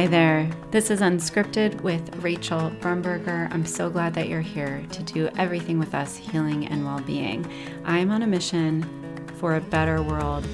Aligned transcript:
Hi 0.00 0.06
there. 0.06 0.48
This 0.70 0.90
is 0.90 1.02
Unscripted 1.02 1.82
with 1.82 2.24
Rachel 2.24 2.70
Brumberger. 2.80 3.52
I'm 3.52 3.66
so 3.66 3.90
glad 3.90 4.14
that 4.14 4.30
you're 4.30 4.40
here 4.40 4.82
to 4.92 5.02
do 5.02 5.28
everything 5.36 5.78
with 5.78 5.94
us 5.94 6.16
healing 6.16 6.68
and 6.68 6.86
well 6.86 7.00
being. 7.00 7.44
I'm 7.84 8.10
on 8.10 8.22
a 8.22 8.26
mission 8.26 8.82
for 9.38 9.56
a 9.56 9.60
better 9.60 10.02
world 10.02 10.48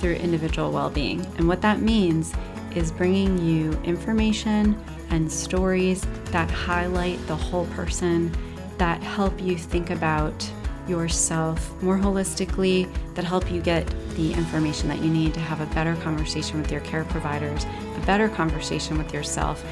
through 0.00 0.14
individual 0.14 0.72
well 0.72 0.90
being. 0.90 1.24
And 1.38 1.46
what 1.46 1.62
that 1.62 1.80
means 1.80 2.34
is 2.74 2.90
bringing 2.90 3.38
you 3.38 3.70
information 3.84 4.76
and 5.10 5.30
stories 5.30 6.04
that 6.32 6.50
highlight 6.50 7.24
the 7.28 7.36
whole 7.36 7.66
person, 7.66 8.36
that 8.78 9.00
help 9.04 9.40
you 9.40 9.56
think 9.56 9.90
about 9.90 10.50
yourself 10.88 11.80
more 11.80 11.96
holistically, 11.96 12.92
that 13.14 13.24
help 13.24 13.52
you 13.52 13.62
get 13.62 13.88
the 14.20 14.34
information 14.34 14.86
that 14.86 15.00
you 15.00 15.08
need 15.08 15.32
to 15.32 15.40
have 15.40 15.62
a 15.62 15.74
better 15.74 15.96
conversation 15.96 16.60
with 16.60 16.70
your 16.70 16.82
care 16.82 17.04
providers, 17.04 17.64
a 17.96 18.00
better 18.04 18.28
conversation 18.28 18.98
with 18.98 19.14
yourself, 19.14 19.64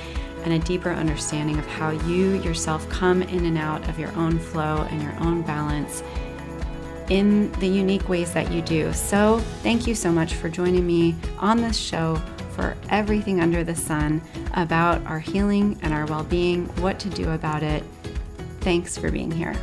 and 0.44 0.54
a 0.54 0.58
deeper 0.60 0.90
understanding 0.90 1.58
of 1.58 1.66
how 1.66 1.90
you 1.90 2.40
yourself 2.42 2.88
come 2.88 3.22
in 3.22 3.44
and 3.44 3.58
out 3.58 3.86
of 3.90 3.98
your 3.98 4.10
own 4.16 4.38
flow 4.38 4.86
and 4.90 5.02
your 5.02 5.14
own 5.20 5.42
balance 5.42 6.02
in 7.10 7.52
the 7.52 7.66
unique 7.66 8.08
ways 8.08 8.32
that 8.32 8.50
you 8.50 8.62
do. 8.62 8.90
So, 8.94 9.40
thank 9.62 9.86
you 9.86 9.94
so 9.94 10.10
much 10.10 10.34
for 10.34 10.48
joining 10.48 10.86
me 10.86 11.14
on 11.38 11.58
this 11.58 11.76
show 11.76 12.16
for 12.52 12.74
everything 12.88 13.40
under 13.40 13.62
the 13.64 13.76
sun 13.76 14.22
about 14.54 15.04
our 15.06 15.18
healing 15.18 15.78
and 15.82 15.92
our 15.92 16.06
well 16.06 16.24
being, 16.24 16.66
what 16.80 16.98
to 17.00 17.10
do 17.10 17.30
about 17.32 17.62
it. 17.62 17.84
Thanks 18.60 18.96
for 18.96 19.10
being 19.10 19.30
here. 19.30 19.54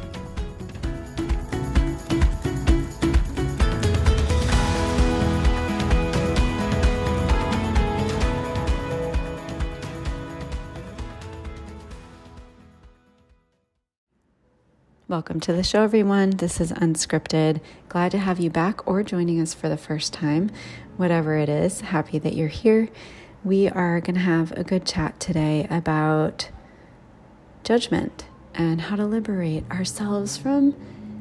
Welcome 15.07 15.39
to 15.41 15.53
the 15.53 15.61
show, 15.61 15.83
everyone. 15.83 16.31
This 16.31 16.59
is 16.59 16.71
Unscripted. 16.71 17.61
Glad 17.89 18.09
to 18.13 18.17
have 18.17 18.39
you 18.39 18.49
back 18.49 18.87
or 18.87 19.03
joining 19.03 19.39
us 19.39 19.53
for 19.53 19.69
the 19.69 19.77
first 19.77 20.13
time. 20.13 20.49
Whatever 20.97 21.37
it 21.37 21.47
is, 21.47 21.81
happy 21.81 22.17
that 22.17 22.33
you're 22.33 22.47
here. 22.47 22.89
We 23.43 23.69
are 23.69 24.01
going 24.01 24.15
to 24.15 24.21
have 24.21 24.51
a 24.53 24.63
good 24.63 24.83
chat 24.83 25.19
today 25.19 25.67
about 25.69 26.49
judgment 27.63 28.25
and 28.55 28.81
how 28.81 28.95
to 28.95 29.05
liberate 29.05 29.69
ourselves 29.69 30.37
from 30.37 30.75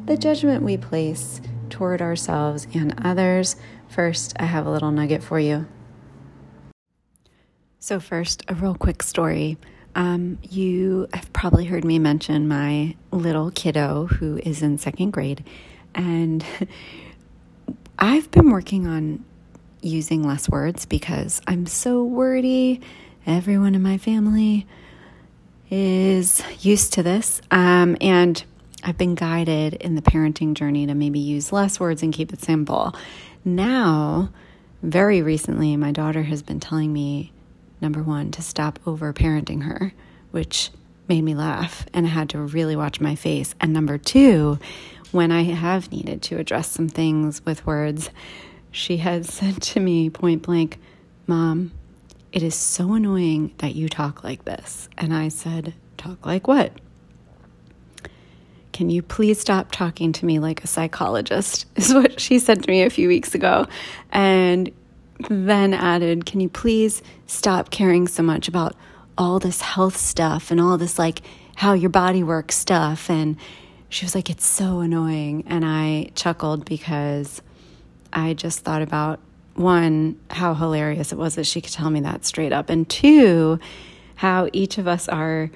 the 0.07 0.17
judgment 0.17 0.63
we 0.63 0.79
place 0.79 1.43
toward 1.69 2.01
ourselves 2.01 2.67
and 2.73 2.95
others. 3.05 3.55
First, 3.89 4.33
I 4.41 4.47
have 4.47 4.65
a 4.67 4.71
little 4.71 4.93
nugget 4.93 5.23
for 5.23 5.39
you. 5.39 5.67
So, 7.81 8.01
first, 8.01 8.45
a 8.49 8.55
real 8.55 8.77
quick 8.77 9.03
story. 9.03 9.59
Um, 9.95 10.39
you 10.43 11.09
have 11.13 11.33
probably 11.33 11.65
heard 11.65 11.85
me 11.85 11.99
mention 11.99 12.49
my 12.49 12.97
little 13.13 13.51
kiddo 13.51 14.07
who 14.07 14.39
is 14.39 14.63
in 14.63 14.79
second 14.79 15.13
grade, 15.13 15.45
and 15.95 16.45
I've 17.99 18.31
been 18.31 18.51
working 18.51 18.87
on 18.87 19.25
using 19.83 20.27
less 20.27 20.49
words 20.49 20.87
because 20.87 21.41
I'm 21.47 21.67
so 21.67 22.03
wordy. 22.03 22.81
Everyone 23.27 23.75
in 23.75 23.83
my 23.83 23.99
family 23.99 24.67
is 25.71 26.43
used 26.61 26.93
to 26.95 27.03
this, 27.03 27.41
um, 27.51 27.97
and 28.01 28.43
I've 28.83 28.99
been 28.99 29.15
guided 29.15 29.75
in 29.75 29.95
the 29.95 30.03
parenting 30.03 30.55
journey 30.55 30.87
to 30.87 30.95
maybe 30.95 31.19
use 31.19 31.53
less 31.53 31.81
words 31.81 32.03
and 32.03 32.13
keep 32.13 32.33
it 32.33 32.43
simple. 32.43 32.95
Now, 33.45 34.31
very 34.83 35.23
recently, 35.23 35.77
my 35.77 35.93
daughter 35.93 36.23
has 36.23 36.43
been 36.43 36.61
telling 36.61 36.93
me 36.93 37.33
number 37.85 38.03
one, 38.03 38.33
to 38.33 38.43
stop 38.43 38.81
over 38.87 39.13
parenting 39.13 39.63
her, 39.65 39.93
which 40.31 40.71
made 41.07 41.23
me 41.23 41.35
laugh 41.35 41.87
and 41.93 42.07
I 42.07 42.09
had 42.09 42.31
to 42.31 42.41
really 42.41 42.77
watch 42.77 42.99
my 42.99 43.15
face. 43.15 43.55
And 43.61 43.75
number 43.75 43.99
two, 43.99 44.59
when 45.13 45.31
I 45.31 45.43
have 45.43 45.93
needed 45.93 46.23
to 46.23 46.39
address 46.39 46.71
some 46.71 46.89
things 46.89 47.45
with 47.45 47.67
words, 47.67 48.11
she 48.71 48.97
has 48.97 49.29
said 49.33 49.61
to 49.63 49.81
me 49.81 50.09
point 50.11 50.43
blank, 50.43 50.81
Mom, 51.27 51.73
it 52.33 52.43
is 52.43 52.55
so 52.55 52.95
annoying 52.95 53.53
that 53.59 53.75
you 53.75 53.89
talk 53.89 54.25
like 54.25 54.45
this. 54.45 54.89
And 54.99 55.15
I 55.15 55.29
said, 55.29 55.75
Talk 55.97 56.27
like 56.27 56.49
what? 56.49 56.73
Can 58.73 58.91
you 58.91 59.03
please 59.03 59.39
stop 59.39 59.71
talking 59.71 60.13
to 60.15 60.27
me 60.27 60.41
like 60.41 60.65
a 60.65 60.67
psychologist? 60.67 61.67
Is 61.77 61.95
what 61.95 62.19
she 62.19 62.41
said 62.41 62.65
to 62.65 62.71
me 62.71 62.83
a 62.83 62.91
few 62.91 63.07
weeks 63.07 63.35
ago. 63.35 63.69
And 64.11 64.73
then 65.29 65.75
added, 65.75 66.27
Can 66.27 66.41
you 66.41 66.49
please 66.49 67.03
stop 67.27 67.71
caring 67.71 68.09
so 68.09 68.23
much 68.23 68.49
about 68.49 68.75
all 69.17 69.39
this 69.39 69.61
health 69.61 69.97
stuff 69.97 70.51
and 70.51 70.61
all 70.61 70.77
this, 70.79 70.99
like, 70.99 71.23
how 71.57 71.73
your 71.73 71.91
body 71.91 72.23
works 72.23 72.57
stuff? 72.57 73.09
And 73.09 73.37
she 73.89 74.05
was 74.05 74.15
like, 74.15 74.31
It's 74.31 74.47
so 74.47 74.81
annoying. 74.81 75.45
And 75.47 75.65
I 75.65 76.11
chuckled 76.15 76.65
because 76.65 77.43
I 78.13 78.35
just 78.35 78.61
thought 78.61 78.83
about 78.83 79.21
one, 79.55 80.19
how 80.31 80.55
hilarious 80.55 81.13
it 81.13 81.19
was 81.19 81.37
that 81.37 81.45
she 81.45 81.61
could 81.61 81.73
tell 81.73 81.91
me 81.91 82.01
that 82.01 82.25
straight 82.25 82.53
up, 82.53 82.71
and 82.71 82.89
two, 82.89 83.59
how 84.17 84.49
each 84.53 84.79
of 84.79 84.89
us 84.89 85.09
are, 85.09 85.51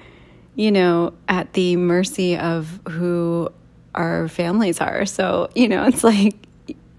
you 0.55 0.71
know, 0.71 1.13
at 1.27 1.53
the 1.53 1.75
mercy 1.75 2.37
of 2.37 2.79
who 2.87 3.49
our 3.95 4.27
families 4.27 4.79
are. 4.79 5.05
So, 5.05 5.49
you 5.55 5.67
know, 5.67 5.85
it's 5.85 6.03
like 6.03 6.35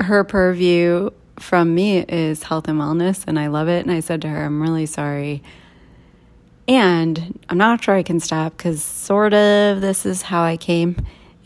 her 0.01 0.25
purview 0.25 1.11
from 1.41 1.75
me 1.75 1.99
is 1.99 2.43
health 2.43 2.69
and 2.69 2.79
wellness, 2.79 3.25
and 3.27 3.39
I 3.39 3.49
love 3.49 3.69
it. 3.69 3.85
And 3.85 3.91
I 3.91 4.01
said 4.01 4.23
to 4.23 4.29
her, 4.29 4.45
I'm 4.45 4.61
really 4.61 4.87
sorry. 4.87 5.43
And 6.69 7.39
I'm 7.49 7.59
not 7.59 7.83
sure 7.83 7.95
I 7.95 8.03
can 8.03 8.21
stop 8.21 8.57
because, 8.57 8.83
sort 8.83 9.35
of, 9.35 9.81
this 9.81 10.07
is 10.07 10.23
how 10.23 10.43
I 10.43 10.57
came 10.57 10.97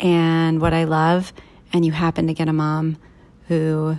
and 0.00 0.60
what 0.60 0.75
I 0.75 0.84
love. 0.84 1.33
And 1.72 1.84
you 1.84 1.93
happen 1.93 2.27
to 2.27 2.34
get 2.34 2.49
a 2.49 2.53
mom 2.53 2.99
who 3.49 3.99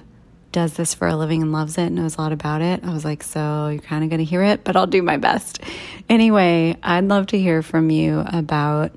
does 0.51 0.73
this 0.73 0.93
for 0.93 1.07
a 1.07 1.15
living 1.15 1.41
and 1.41 1.51
loves 1.51 1.77
it 1.77 1.87
and 1.87 1.95
knows 1.95 2.17
a 2.17 2.21
lot 2.21 2.31
about 2.31 2.61
it. 2.61 2.83
I 2.83 2.93
was 2.93 3.03
like, 3.03 3.23
so 3.23 3.67
you're 3.67 3.81
kind 3.81 4.03
of 4.03 4.09
going 4.09 4.19
to 4.19 4.23
hear 4.23 4.41
it, 4.43 4.63
but 4.63 4.75
I'll 4.75 4.87
do 4.87 5.01
my 5.01 5.17
best. 5.17 5.61
Anyway, 6.07 6.77
I'd 6.81 7.05
love 7.05 7.27
to 7.27 7.39
hear 7.39 7.61
from 7.61 7.89
you 7.89 8.23
about 8.27 8.91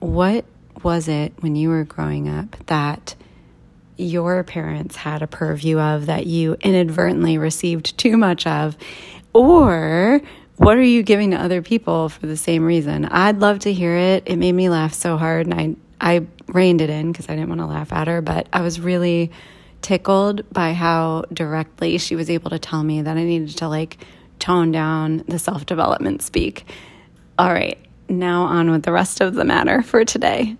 what 0.00 0.44
was 0.82 1.08
it 1.08 1.32
when 1.40 1.56
you 1.56 1.70
were 1.70 1.84
growing 1.84 2.28
up 2.28 2.56
that 2.66 3.14
your 3.96 4.42
parents 4.44 4.96
had 4.96 5.22
a 5.22 5.26
purview 5.26 5.78
of 5.78 6.06
that 6.06 6.26
you 6.26 6.56
inadvertently 6.60 7.38
received 7.38 7.96
too 7.98 8.16
much 8.16 8.46
of? 8.46 8.76
Or 9.32 10.20
what 10.56 10.76
are 10.76 10.82
you 10.82 11.02
giving 11.02 11.32
to 11.32 11.36
other 11.36 11.62
people 11.62 12.08
for 12.08 12.26
the 12.26 12.36
same 12.36 12.64
reason? 12.64 13.04
I'd 13.06 13.40
love 13.40 13.60
to 13.60 13.72
hear 13.72 13.96
it. 13.96 14.24
It 14.26 14.36
made 14.36 14.52
me 14.52 14.68
laugh 14.68 14.94
so 14.94 15.16
hard 15.16 15.46
and 15.46 15.54
I 15.54 15.76
I 16.00 16.26
reined 16.48 16.80
it 16.80 16.90
in 16.90 17.12
because 17.12 17.28
I 17.28 17.34
didn't 17.34 17.48
want 17.48 17.60
to 17.60 17.66
laugh 17.66 17.92
at 17.92 18.08
her, 18.08 18.20
but 18.20 18.48
I 18.52 18.60
was 18.60 18.78
really 18.78 19.30
tickled 19.80 20.48
by 20.50 20.72
how 20.72 21.24
directly 21.32 21.98
she 21.98 22.16
was 22.16 22.28
able 22.28 22.50
to 22.50 22.58
tell 22.58 22.82
me 22.82 23.02
that 23.02 23.16
I 23.16 23.24
needed 23.24 23.56
to 23.58 23.68
like 23.68 23.98
tone 24.38 24.70
down 24.70 25.24
the 25.28 25.38
self-development 25.38 26.22
speak. 26.22 26.66
All 27.38 27.52
right, 27.52 27.78
now 28.08 28.42
on 28.42 28.70
with 28.70 28.82
the 28.82 28.92
rest 28.92 29.20
of 29.20 29.34
the 29.34 29.44
matter 29.44 29.82
for 29.82 30.04
today. 30.04 30.56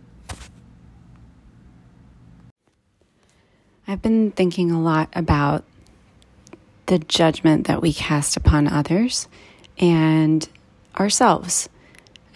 I've 3.87 4.01
been 4.01 4.31
thinking 4.31 4.71
a 4.71 4.81
lot 4.81 5.11
about 5.15 5.65
the 6.87 6.99
judgment 6.99 7.67
that 7.67 7.83
we 7.83 7.93
cast 7.93 8.37
upon 8.37 8.67
others 8.67 9.29
and 9.79 10.49
ourselves. 10.99 11.69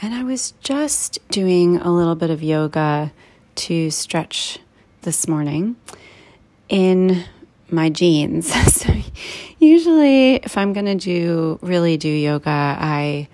And 0.02 0.14
I 0.14 0.24
was 0.24 0.52
just 0.60 1.26
doing 1.30 1.78
a 1.78 1.90
little 1.90 2.14
bit 2.14 2.28
of 2.30 2.42
yoga 2.42 3.12
to 3.56 3.90
stretch 3.90 4.58
this 5.02 5.26
morning 5.26 5.76
in 6.68 7.24
my 7.70 7.88
jeans. 7.88 8.52
so 8.74 8.94
usually 9.58 10.34
if 10.36 10.58
I'm 10.58 10.74
going 10.74 10.86
to 10.86 10.96
do 10.96 11.58
really 11.62 11.96
do 11.96 12.08
yoga, 12.08 12.50
I 12.50 13.28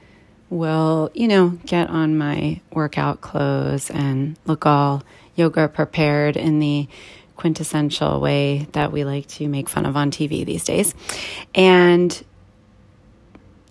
will, 0.51 1.11
you 1.15 1.27
know, 1.27 1.51
get 1.67 1.91
on 1.91 2.17
my 2.17 2.61
workout 2.73 3.21
clothes 3.23 3.91
and 3.91 4.39
look 4.47 4.67
all 4.67 5.03
yoga 5.35 5.67
prepared 5.67 6.37
in 6.37 6.61
the 6.61 6.87
quintessential 7.37 8.21
way 8.21 8.67
that 8.73 8.93
we 8.93 9.05
like 9.05 9.27
to 9.27 9.49
make 9.49 9.69
fun 9.69 9.87
of 9.87 9.97
on 9.97 10.11
TV 10.11 10.45
these 10.45 10.65
days. 10.65 10.95
And 11.55 12.25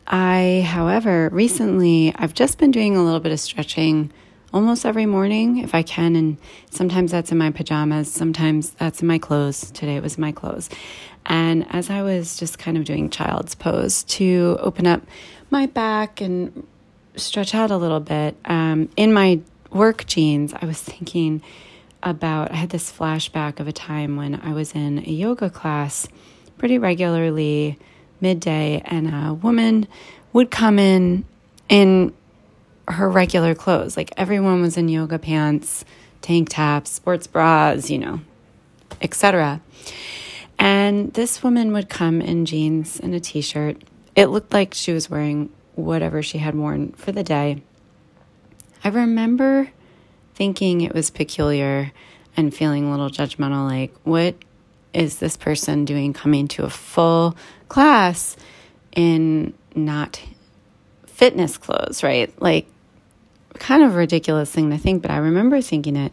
I, 0.07 0.65
however, 0.67 1.29
recently 1.31 2.13
I've 2.15 2.33
just 2.33 2.57
been 2.57 2.71
doing 2.71 2.95
a 2.95 3.03
little 3.03 3.19
bit 3.19 3.31
of 3.31 3.39
stretching 3.39 4.11
almost 4.53 4.85
every 4.85 5.05
morning 5.05 5.57
if 5.57 5.73
I 5.73 5.81
can. 5.81 6.15
And 6.15 6.37
sometimes 6.69 7.11
that's 7.11 7.31
in 7.31 7.37
my 7.37 7.49
pajamas, 7.49 8.11
sometimes 8.11 8.71
that's 8.71 9.01
in 9.01 9.07
my 9.07 9.17
clothes. 9.17 9.71
Today 9.71 9.95
it 9.95 10.03
was 10.03 10.17
my 10.17 10.31
clothes. 10.31 10.69
And 11.25 11.65
as 11.73 11.89
I 11.89 12.01
was 12.01 12.37
just 12.37 12.59
kind 12.59 12.77
of 12.77 12.83
doing 12.83 13.09
child's 13.09 13.55
pose 13.55 14.03
to 14.03 14.57
open 14.59 14.85
up 14.85 15.01
my 15.49 15.65
back 15.65 16.21
and 16.21 16.67
stretch 17.15 17.55
out 17.55 17.71
a 17.71 17.77
little 17.77 17.99
bit, 17.99 18.35
um, 18.45 18.89
in 18.97 19.13
my 19.13 19.39
work 19.71 20.05
jeans, 20.05 20.53
I 20.53 20.65
was 20.65 20.81
thinking, 20.81 21.41
about, 22.03 22.51
I 22.51 22.55
had 22.55 22.69
this 22.69 22.91
flashback 22.91 23.59
of 23.59 23.67
a 23.67 23.71
time 23.71 24.15
when 24.15 24.35
I 24.35 24.53
was 24.53 24.73
in 24.73 24.99
a 24.99 25.11
yoga 25.11 25.49
class 25.49 26.07
pretty 26.57 26.77
regularly 26.77 27.79
midday, 28.21 28.81
and 28.85 29.13
a 29.13 29.33
woman 29.33 29.87
would 30.31 30.51
come 30.51 30.79
in 30.79 31.25
in 31.69 32.13
her 32.87 33.09
regular 33.09 33.55
clothes. 33.55 33.97
Like 33.97 34.13
everyone 34.17 34.61
was 34.61 34.77
in 34.77 34.89
yoga 34.89 35.19
pants, 35.19 35.85
tank 36.21 36.49
tops, 36.49 36.91
sports 36.91 37.27
bras, 37.27 37.89
you 37.89 37.97
know, 37.97 38.21
etc. 39.01 39.61
And 40.59 41.13
this 41.13 41.43
woman 41.43 41.73
would 41.73 41.89
come 41.89 42.21
in 42.21 42.45
jeans 42.45 42.99
and 42.99 43.13
a 43.13 43.19
t 43.19 43.41
shirt. 43.41 43.81
It 44.15 44.27
looked 44.27 44.53
like 44.53 44.73
she 44.73 44.93
was 44.93 45.09
wearing 45.09 45.49
whatever 45.75 46.21
she 46.21 46.37
had 46.37 46.55
worn 46.55 46.91
for 46.91 47.11
the 47.11 47.23
day. 47.23 47.63
I 48.83 48.89
remember 48.89 49.71
thinking 50.35 50.81
it 50.81 50.93
was 50.93 51.09
peculiar 51.09 51.91
and 52.35 52.53
feeling 52.53 52.85
a 52.85 52.91
little 52.91 53.09
judgmental 53.09 53.67
like, 53.67 53.93
what 54.03 54.35
is 54.93 55.17
this 55.17 55.37
person 55.37 55.85
doing 55.85 56.13
coming 56.13 56.47
to 56.47 56.63
a 56.63 56.69
full 56.69 57.35
class 57.67 58.35
in 58.95 59.53
not 59.75 60.21
fitness 61.07 61.57
clothes, 61.57 62.03
right? 62.03 62.33
Like, 62.41 62.67
kind 63.55 63.83
of 63.83 63.95
ridiculous 63.95 64.51
thing 64.51 64.71
to 64.71 64.77
think, 64.77 65.01
but 65.01 65.11
I 65.11 65.17
remember 65.17 65.61
thinking 65.61 65.95
it. 65.95 66.11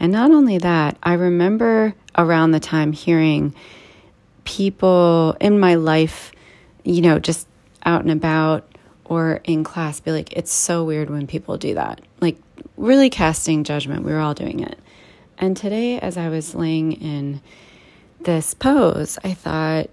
And 0.00 0.12
not 0.12 0.30
only 0.30 0.58
that, 0.58 0.96
I 1.02 1.14
remember 1.14 1.94
around 2.16 2.52
the 2.52 2.60
time 2.60 2.92
hearing 2.92 3.54
people 4.44 5.36
in 5.40 5.58
my 5.58 5.74
life, 5.74 6.32
you 6.84 7.02
know, 7.02 7.18
just 7.18 7.46
out 7.84 8.02
and 8.02 8.10
about 8.10 8.67
or 9.08 9.40
in 9.44 9.64
class 9.64 10.00
be 10.00 10.12
like, 10.12 10.32
it's 10.34 10.52
so 10.52 10.84
weird 10.84 11.10
when 11.10 11.26
people 11.26 11.56
do 11.56 11.74
that. 11.74 12.00
Like, 12.20 12.36
really 12.76 13.10
casting 13.10 13.64
judgment. 13.64 14.04
We 14.04 14.12
were 14.12 14.20
all 14.20 14.34
doing 14.34 14.60
it. 14.60 14.78
And 15.38 15.56
today, 15.56 15.98
as 15.98 16.16
I 16.16 16.28
was 16.28 16.54
laying 16.54 16.92
in 16.92 17.40
this 18.20 18.54
pose, 18.54 19.18
I 19.24 19.34
thought, 19.34 19.88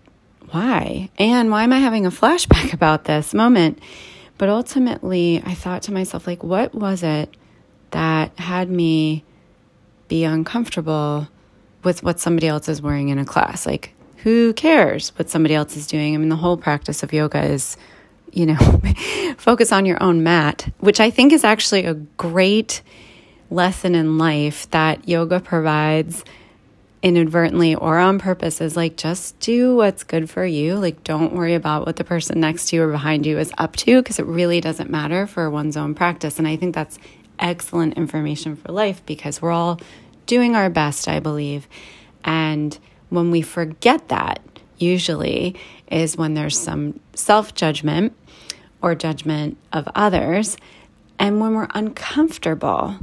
why? 0.50 1.10
And 1.18 1.50
why 1.50 1.64
am 1.64 1.74
I 1.74 1.80
having 1.80 2.06
a 2.06 2.12
flashback 2.12 2.74
about 2.74 3.06
this 3.06 3.34
moment? 3.34 3.80
But 4.38 4.50
ultimately, 4.50 5.42
I 5.46 5.54
thought 5.54 5.84
to 5.84 5.94
myself, 5.94 6.28
like, 6.28 6.44
what 6.44 6.76
was 6.76 7.04
it 7.04 7.36
that 7.92 8.38
had 8.38 8.70
me 8.70 9.24
be 10.08 10.26
uncomfortable 10.26 11.30
with 11.84 12.04
what 12.04 12.20
somebody 12.20 12.48
else 12.48 12.68
is 12.68 12.82
wearing 12.82 13.10
in 13.10 13.18
a 13.18 13.26
class? 13.26 13.66
Like, 13.66 13.94
who 14.18 14.54
cares 14.54 15.10
what 15.18 15.30
somebody 15.30 15.56
else 15.56 15.78
is 15.78 15.88
doing? 15.88 16.16
I 16.16 16.18
mean, 16.18 16.30
the 16.30 16.36
whole 16.36 16.58
practice 16.58 17.04
of 17.04 17.14
yoga 17.14 17.44
is, 17.44 17.78
you 18.36 18.46
know, 18.46 18.56
focus 19.38 19.72
on 19.72 19.86
your 19.86 20.02
own 20.04 20.22
mat, 20.22 20.72
which 20.80 21.00
I 21.00 21.10
think 21.10 21.34
is 21.34 21.44
actually 21.44 21.86
a 21.86 21.96
great 21.96 22.84
lesson 23.50 23.96
in 23.96 24.18
life 24.18 24.70
that 24.72 25.08
yoga 25.08 25.40
provides 25.40 26.24
inadvertently 27.02 27.76
or 27.76 27.98
on 27.98 28.20
purpose 28.20 28.60
is 28.60 28.76
like 28.76 28.98
just 28.98 29.40
do 29.40 29.76
what's 29.76 30.04
good 30.04 30.30
for 30.30 30.46
you. 30.46 30.76
Like 30.76 31.04
don't 31.04 31.34
worry 31.34 31.54
about 31.54 31.86
what 31.86 31.96
the 31.96 32.04
person 32.04 32.40
next 32.40 32.70
to 32.70 32.76
you 32.76 32.84
or 32.84 32.92
behind 32.92 33.26
you 33.26 33.40
is 33.40 33.54
up 33.58 33.76
to 33.78 34.02
because 34.02 34.20
it 34.20 34.26
really 34.26 34.60
doesn't 34.60 34.90
matter 34.90 35.28
for 35.28 35.50
one's 35.50 35.78
own 35.78 35.96
practice. 35.96 36.38
And 36.38 36.48
I 36.48 36.58
think 36.58 36.76
that's 36.76 37.00
excellent 37.40 37.94
information 37.96 38.56
for 38.56 38.72
life 38.72 39.06
because 39.06 39.42
we're 39.42 39.52
all 39.52 39.80
doing 40.26 40.56
our 40.56 40.70
best, 40.70 41.08
I 41.08 41.20
believe. 41.20 41.68
And 42.24 42.78
when 43.10 43.32
we 43.32 43.42
forget 43.44 44.10
that, 44.10 44.40
usually 44.78 45.56
is 45.88 46.18
when 46.18 46.34
there's 46.34 46.60
some 46.60 47.00
self 47.14 47.54
judgment 47.54 48.16
or 48.82 48.96
judgment 48.96 49.58
of 49.72 49.88
others. 49.96 50.58
And 51.18 51.40
when 51.40 51.54
we're 51.54 51.68
uncomfortable, 51.74 52.96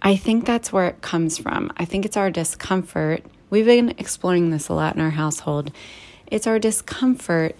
I 0.00 0.16
think 0.16 0.46
that's 0.46 0.72
where 0.72 0.86
it 0.88 1.00
comes 1.00 1.38
from. 1.38 1.72
I 1.76 1.84
think 1.84 2.04
it's 2.04 2.16
our 2.16 2.30
discomfort. 2.30 3.24
We've 3.50 3.66
been 3.66 3.90
exploring 3.98 4.50
this 4.50 4.68
a 4.68 4.74
lot 4.74 4.94
in 4.94 5.00
our 5.00 5.10
household. 5.10 5.72
It's 6.26 6.46
our 6.46 6.58
discomfort 6.58 7.56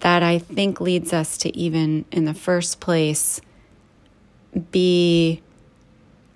that 0.00 0.22
I 0.22 0.38
think 0.38 0.80
leads 0.80 1.12
us 1.12 1.38
to 1.38 1.56
even 1.56 2.04
in 2.12 2.24
the 2.24 2.34
first 2.34 2.80
place 2.80 3.40
be 4.70 5.42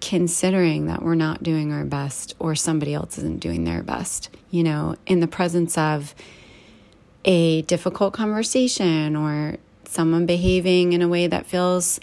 considering 0.00 0.87
that 0.87 1.02
we're 1.02 1.14
not 1.14 1.43
doing 1.43 1.73
our 1.73 1.85
best 1.85 2.35
or 2.38 2.55
somebody 2.55 2.93
else 2.93 3.19
isn't 3.19 3.38
doing 3.38 3.64
their 3.64 3.82
best, 3.82 4.31
you 4.50 4.62
know, 4.62 4.96
in 5.06 5.20
the 5.20 5.28
presence 5.28 5.78
of 5.78 6.14
a 7.25 7.62
difficult 7.62 8.12
conversation 8.12 9.14
or 9.14 9.56
someone 9.93 10.27
behaving 10.27 10.93
in 10.93 11.03
a 11.03 11.09
way 11.09 11.27
that 11.27 11.47
feels 11.47 12.00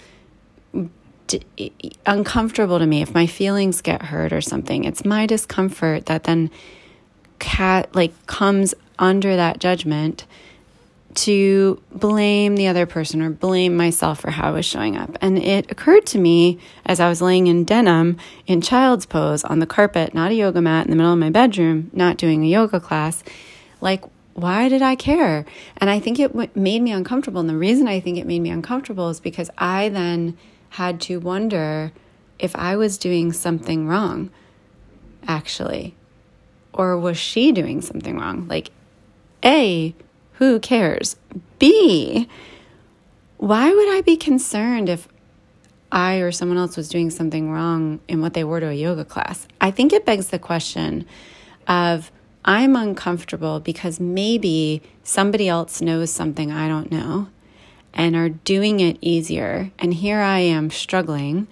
uncomfortable 2.06 2.78
to 2.78 2.86
me 2.86 3.02
if 3.02 3.14
my 3.14 3.26
feelings 3.26 3.80
get 3.80 4.02
hurt 4.02 4.32
or 4.32 4.40
something 4.40 4.82
it's 4.82 5.04
my 5.04 5.26
discomfort 5.26 6.06
that 6.06 6.24
then 6.24 6.50
cat 7.38 7.94
like 7.94 8.12
comes 8.26 8.74
under 8.98 9.36
that 9.36 9.60
judgment 9.60 10.26
to 11.14 11.82
blame 11.92 12.56
the 12.56 12.68
other 12.68 12.86
person 12.86 13.20
or 13.20 13.30
blame 13.30 13.76
myself 13.76 14.20
for 14.20 14.30
how 14.30 14.48
I 14.48 14.50
was 14.52 14.64
showing 14.64 14.96
up. 14.96 15.18
And 15.20 15.38
it 15.38 15.70
occurred 15.70 16.06
to 16.06 16.18
me 16.18 16.58
as 16.86 17.00
I 17.00 17.08
was 17.08 17.20
laying 17.20 17.48
in 17.48 17.64
denim 17.64 18.16
in 18.46 18.60
child's 18.60 19.06
pose 19.06 19.42
on 19.44 19.58
the 19.58 19.66
carpet, 19.66 20.14
not 20.14 20.30
a 20.30 20.34
yoga 20.34 20.60
mat 20.60 20.86
in 20.86 20.90
the 20.90 20.96
middle 20.96 21.12
of 21.12 21.18
my 21.18 21.30
bedroom, 21.30 21.90
not 21.92 22.16
doing 22.16 22.44
a 22.44 22.48
yoga 22.48 22.78
class, 22.78 23.24
like, 23.80 24.04
why 24.34 24.68
did 24.68 24.82
I 24.82 24.94
care? 24.94 25.44
And 25.76 25.90
I 25.90 26.00
think 26.00 26.18
it 26.18 26.34
made 26.56 26.82
me 26.82 26.92
uncomfortable. 26.92 27.40
And 27.40 27.48
the 27.48 27.56
reason 27.56 27.88
I 27.88 28.00
think 28.00 28.18
it 28.18 28.26
made 28.26 28.40
me 28.40 28.50
uncomfortable 28.50 29.08
is 29.08 29.20
because 29.20 29.50
I 29.58 29.88
then 29.88 30.36
had 30.70 31.00
to 31.02 31.18
wonder 31.18 31.92
if 32.38 32.54
I 32.56 32.76
was 32.76 32.96
doing 32.96 33.32
something 33.32 33.86
wrong, 33.86 34.30
actually. 35.26 35.94
Or 36.72 36.96
was 36.96 37.18
she 37.18 37.52
doing 37.52 37.82
something 37.82 38.16
wrong? 38.16 38.46
Like, 38.48 38.70
A, 39.44 39.94
who 40.34 40.60
cares? 40.60 41.16
B, 41.58 42.28
why 43.36 43.72
would 43.72 43.88
I 43.94 44.00
be 44.02 44.16
concerned 44.16 44.88
if 44.88 45.08
I 45.92 46.16
or 46.16 46.30
someone 46.30 46.56
else 46.56 46.76
was 46.76 46.88
doing 46.88 47.10
something 47.10 47.50
wrong 47.50 48.00
in 48.06 48.20
what 48.20 48.34
they 48.34 48.44
were 48.44 48.60
to 48.60 48.68
a 48.68 48.72
yoga 48.72 49.04
class? 49.04 49.48
I 49.60 49.70
think 49.70 49.92
it 49.92 50.06
begs 50.06 50.28
the 50.28 50.38
question 50.38 51.04
of 51.66 52.12
I'm 52.44 52.76
uncomfortable 52.76 53.60
because 53.60 54.00
maybe 54.00 54.82
somebody 55.02 55.48
else 55.48 55.80
knows 55.80 56.10
something 56.10 56.50
I 56.50 56.68
don't 56.68 56.90
know 56.90 57.28
and 57.92 58.16
are 58.16 58.28
doing 58.28 58.80
it 58.80 58.98
easier. 59.00 59.70
And 59.78 59.94
here 59.94 60.20
I 60.20 60.38
am 60.38 60.70
struggling. 60.70 61.48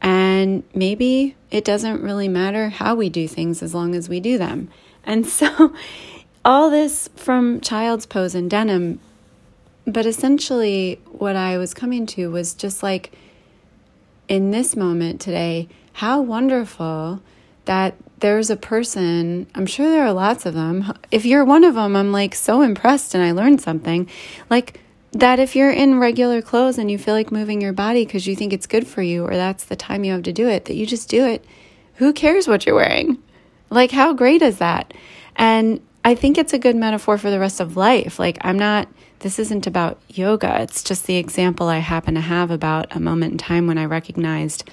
And 0.00 0.62
maybe 0.74 1.36
it 1.50 1.64
doesn't 1.64 2.02
really 2.02 2.28
matter 2.28 2.70
how 2.70 2.94
we 2.94 3.08
do 3.08 3.28
things 3.28 3.62
as 3.62 3.74
long 3.74 3.94
as 3.94 4.08
we 4.08 4.20
do 4.20 4.38
them. 4.38 4.68
And 5.04 5.26
so, 5.26 5.74
all 6.44 6.70
this 6.70 7.08
from 7.14 7.60
child's 7.60 8.06
pose 8.06 8.34
and 8.34 8.50
denim, 8.50 8.98
but 9.86 10.06
essentially, 10.06 11.00
what 11.06 11.36
I 11.36 11.58
was 11.58 11.74
coming 11.74 12.06
to 12.06 12.30
was 12.30 12.54
just 12.54 12.82
like 12.82 13.12
in 14.28 14.50
this 14.50 14.74
moment 14.76 15.20
today, 15.20 15.68
how 15.94 16.20
wonderful 16.20 17.20
that 17.64 17.94
there's 18.22 18.50
a 18.50 18.56
person, 18.56 19.48
I'm 19.54 19.66
sure 19.66 19.90
there 19.90 20.06
are 20.06 20.12
lots 20.12 20.46
of 20.46 20.54
them. 20.54 20.92
If 21.10 21.26
you're 21.26 21.44
one 21.44 21.64
of 21.64 21.74
them, 21.74 21.96
I'm 21.96 22.12
like 22.12 22.34
so 22.36 22.62
impressed 22.62 23.14
and 23.14 23.22
I 23.22 23.32
learned 23.32 23.60
something. 23.60 24.08
Like, 24.48 24.80
that 25.10 25.38
if 25.38 25.54
you're 25.54 25.70
in 25.70 25.98
regular 25.98 26.40
clothes 26.40 26.78
and 26.78 26.90
you 26.90 26.96
feel 26.96 27.14
like 27.14 27.30
moving 27.30 27.60
your 27.60 27.72
body 27.72 28.06
because 28.06 28.26
you 28.26 28.34
think 28.34 28.52
it's 28.52 28.66
good 28.66 28.86
for 28.86 29.02
you 29.02 29.26
or 29.26 29.34
that's 29.34 29.64
the 29.64 29.76
time 29.76 30.04
you 30.04 30.12
have 30.12 30.22
to 30.22 30.32
do 30.32 30.48
it, 30.48 30.64
that 30.64 30.74
you 30.74 30.86
just 30.86 31.10
do 31.10 31.26
it. 31.26 31.44
Who 31.96 32.12
cares 32.14 32.48
what 32.48 32.64
you're 32.64 32.74
wearing? 32.74 33.22
Like, 33.68 33.90
how 33.90 34.14
great 34.14 34.40
is 34.40 34.58
that? 34.58 34.94
And 35.36 35.82
I 36.04 36.14
think 36.14 36.38
it's 36.38 36.54
a 36.54 36.58
good 36.58 36.76
metaphor 36.76 37.18
for 37.18 37.30
the 37.30 37.40
rest 37.40 37.60
of 37.60 37.76
life. 37.76 38.18
Like, 38.18 38.38
I'm 38.40 38.58
not, 38.58 38.88
this 39.18 39.38
isn't 39.38 39.66
about 39.66 40.00
yoga. 40.08 40.62
It's 40.62 40.82
just 40.82 41.06
the 41.06 41.16
example 41.16 41.66
I 41.66 41.78
happen 41.78 42.14
to 42.14 42.20
have 42.20 42.50
about 42.50 42.94
a 42.96 43.00
moment 43.00 43.32
in 43.32 43.38
time 43.38 43.66
when 43.66 43.78
I 43.78 43.84
recognized 43.84 44.70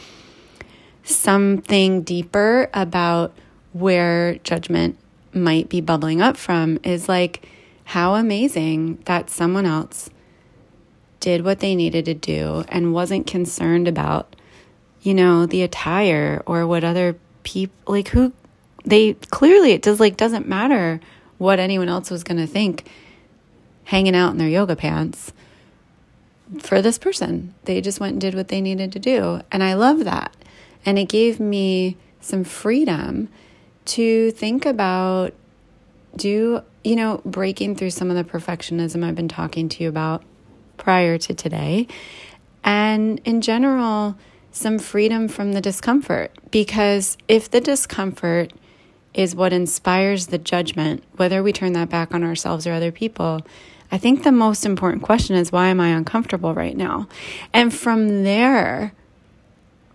something 1.09 2.01
deeper 2.03 2.69
about 2.73 3.33
where 3.73 4.35
judgment 4.39 4.97
might 5.33 5.69
be 5.69 5.81
bubbling 5.81 6.21
up 6.21 6.37
from 6.37 6.79
is 6.83 7.07
like, 7.07 7.47
how 7.89 8.13
amazing 8.13 8.99
that 9.05 9.31
someone 9.31 9.65
else 9.65 10.11
did 11.19 11.43
what 11.43 11.59
they 11.59 11.73
needed 11.73 12.05
to 12.05 12.13
do 12.13 12.63
and 12.69 12.93
wasn't 12.93 13.25
concerned 13.25 13.87
about, 13.87 14.35
you 15.01 15.11
know, 15.11 15.47
the 15.47 15.63
attire 15.63 16.43
or 16.45 16.67
what 16.67 16.83
other 16.83 17.17
people 17.41 17.95
like 17.95 18.09
who 18.09 18.31
they 18.85 19.13
clearly 19.31 19.71
it 19.71 19.81
does 19.81 19.99
like 19.99 20.17
doesn't 20.17 20.47
matter 20.47 20.99
what 21.39 21.57
anyone 21.57 21.89
else 21.89 22.11
was 22.11 22.23
going 22.23 22.37
to 22.37 22.45
think 22.45 22.87
hanging 23.85 24.15
out 24.15 24.31
in 24.31 24.37
their 24.37 24.47
yoga 24.47 24.75
pants 24.75 25.33
for 26.59 26.83
this 26.83 26.99
person. 26.99 27.55
They 27.63 27.81
just 27.81 27.99
went 27.99 28.13
and 28.13 28.21
did 28.21 28.35
what 28.35 28.49
they 28.49 28.61
needed 28.61 28.91
to 28.91 28.99
do. 28.99 29.41
And 29.51 29.63
I 29.63 29.73
love 29.73 30.05
that. 30.05 30.35
And 30.85 30.97
it 30.97 31.09
gave 31.09 31.39
me 31.39 31.97
some 32.21 32.43
freedom 32.43 33.29
to 33.85 34.31
think 34.31 34.65
about 34.65 35.33
do, 36.15 36.61
you 36.83 36.95
know, 36.95 37.21
breaking 37.25 37.75
through 37.75 37.91
some 37.91 38.09
of 38.09 38.15
the 38.15 38.23
perfectionism 38.23 39.03
I've 39.03 39.15
been 39.15 39.27
talking 39.27 39.69
to 39.69 39.83
you 39.83 39.89
about 39.89 40.23
prior 40.77 41.17
to 41.17 41.33
today. 41.33 41.87
And 42.63 43.21
in 43.25 43.41
general, 43.41 44.17
some 44.51 44.79
freedom 44.79 45.27
from 45.27 45.53
the 45.53 45.61
discomfort. 45.61 46.31
Because 46.51 47.17
if 47.27 47.49
the 47.49 47.61
discomfort 47.61 48.53
is 49.13 49.35
what 49.35 49.53
inspires 49.53 50.27
the 50.27 50.37
judgment, 50.37 51.03
whether 51.15 51.43
we 51.43 51.53
turn 51.53 51.73
that 51.73 51.89
back 51.89 52.13
on 52.13 52.23
ourselves 52.23 52.65
or 52.65 52.73
other 52.73 52.91
people, 52.91 53.41
I 53.91 53.97
think 53.97 54.23
the 54.23 54.31
most 54.31 54.65
important 54.65 55.03
question 55.03 55.35
is 55.35 55.51
why 55.51 55.67
am 55.67 55.79
I 55.79 55.89
uncomfortable 55.89 56.53
right 56.53 56.77
now? 56.77 57.07
And 57.53 57.73
from 57.73 58.23
there, 58.23 58.93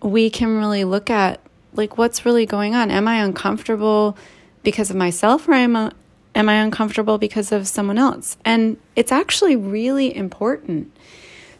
we 0.05 0.29
can 0.29 0.55
really 0.57 0.83
look 0.83 1.09
at 1.09 1.39
like 1.73 1.97
what's 1.97 2.25
really 2.25 2.45
going 2.45 2.75
on. 2.75 2.91
Am 2.91 3.07
I 3.07 3.23
uncomfortable 3.23 4.15
because 4.63 4.89
of 4.89 4.95
myself 4.95 5.47
or 5.47 5.53
am 5.53 5.75
I, 5.75 5.91
am 6.35 6.47
I 6.47 6.55
uncomfortable 6.55 7.17
because 7.17 7.51
of 7.51 7.67
someone 7.67 7.97
else? 7.97 8.37
And 8.45 8.77
it's 8.95 9.11
actually 9.11 9.55
really 9.55 10.15
important 10.15 10.95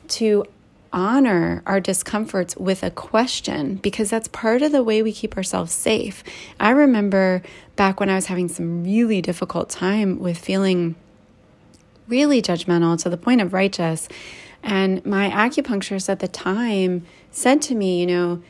to 0.10 0.46
honor 0.94 1.64
our 1.66 1.80
discomforts 1.80 2.56
with 2.56 2.84
a 2.84 2.92
question 2.92 3.76
because 3.76 4.12
that's 4.12 4.28
part 4.30 4.62
of 4.62 4.72
the 4.72 4.84
way 4.84 5.02
we 5.02 5.12
keep 5.12 5.36
ourselves 5.36 5.74
safe. 5.74 6.24
I 6.60 6.70
remember 6.70 7.42
back 7.76 8.00
when 8.00 8.10
I 8.10 8.16
was 8.16 8.28
having 8.28 8.48
some 8.48 8.84
really 8.84 9.22
difficult 9.22 9.70
time 9.70 10.20
with 10.20 10.38
feeling 10.38 10.96
really 12.08 12.42
judgmental 12.44 13.02
to 13.02 13.10
the 13.10 13.18
point 13.18 13.42
of 13.42 13.54
righteous. 13.54 14.08
And 14.64 15.04
my 15.06 15.30
acupuncturist 15.30 16.10
at 16.10 16.20
the 16.20 16.28
time 16.28 17.06
said 17.36 17.62
to 17.62 17.76
me, 17.76 18.00
you 18.00 18.08
know, 18.08 18.42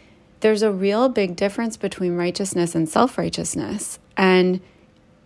there's 0.42 0.62
a 0.62 0.72
real 0.72 1.10
big 1.10 1.36
difference 1.36 1.76
between 1.76 2.16
righteousness 2.16 2.76
and 2.76 2.88
self 2.88 3.18
righteousness. 3.18 3.98
And 4.16 4.62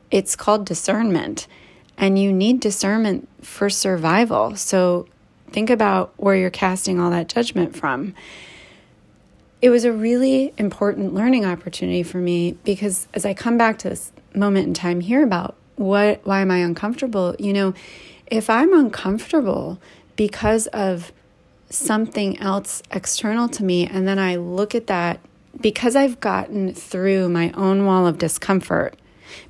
it's 0.10 0.36
called 0.36 0.66
discernment. 0.66 1.46
And 1.98 2.18
you 2.18 2.32
need 2.32 2.62
discernment 2.62 3.28
for 3.42 3.70
survival. 3.70 4.56
So 4.56 5.08
think 5.52 5.70
about 5.70 6.14
where 6.16 6.36
you're 6.36 6.50
casting 6.50 7.02
all 7.02 7.12
that 7.12 7.28
judgment 7.28 7.76
from. 7.76 8.16
It 9.62 9.70
was 9.70 9.84
a 9.84 9.92
really 9.92 10.54
important 10.58 11.14
learning 11.14 11.46
opportunity 11.46 12.02
for 12.02 12.20
me 12.20 12.54
because 12.64 13.10
as 13.14 13.26
I 13.26 13.34
come 13.34 13.58
back 13.58 13.78
to 13.80 13.90
this 13.90 14.14
moment 14.34 14.68
in 14.68 14.74
time 14.74 15.02
here 15.02 15.22
about 15.22 15.56
what 15.76 16.26
why 16.26 16.40
am 16.40 16.50
I 16.50 16.60
uncomfortable, 16.60 17.36
you 17.40 17.52
know, 17.52 17.74
if 18.28 18.50
I'm 18.50 18.74
uncomfortable 18.74 19.82
because 20.16 20.68
of 20.68 21.12
something 21.70 22.40
else 22.40 22.82
external 22.92 23.48
to 23.50 23.64
me, 23.64 23.86
and 23.86 24.08
then 24.08 24.20
I 24.20 24.36
look 24.36 24.74
at 24.76 24.88
that 24.88 25.20
because 25.60 25.96
I've 25.96 26.20
gotten 26.20 26.74
through 26.74 27.30
my 27.30 27.52
own 27.52 27.86
wall 27.86 28.08
of 28.08 28.18
discomfort, 28.18 28.96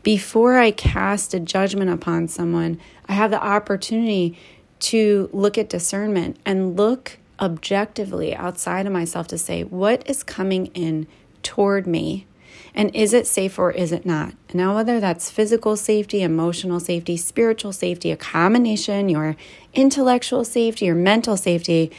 before 0.04 0.58
I 0.58 0.72
cast 0.72 1.34
a 1.34 1.40
judgment 1.40 1.90
upon 1.90 2.28
someone, 2.28 2.80
I 3.08 3.14
have 3.14 3.32
the 3.32 3.42
opportunity 3.42 4.38
to 4.80 5.30
look 5.32 5.58
at 5.58 5.70
discernment 5.70 6.38
and 6.46 6.76
look 6.76 7.18
objectively 7.40 8.36
outside 8.36 8.86
of 8.86 8.94
myself 8.94 9.28
to 9.28 9.38
say, 9.38 9.64
what 9.64 10.10
is 10.10 10.24
coming 10.24 10.68
in 10.68 11.08
toward 11.44 11.88
me 11.88 12.28
and 12.74 12.94
is 12.96 13.14
it 13.14 13.28
safe 13.28 13.58
or 13.58 13.72
is 13.72 13.92
it 13.92 14.06
not? 14.06 14.34
Now, 14.54 14.76
whether 14.76 15.00
that's 15.00 15.32
physical 15.32 15.76
safety, 15.76 16.22
emotional 16.22 16.80
safety, 16.80 17.18
spiritual 17.18 17.74
safety, 17.74 18.12
a 18.12 18.18
combination, 18.18 19.10
your 19.10 19.36
intellectual 19.74 20.46
safety, 20.46 20.86
your 20.86 20.96
mental 20.96 21.38
safety. 21.38 21.92